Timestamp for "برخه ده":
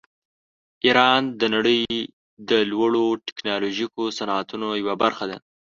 5.03-5.37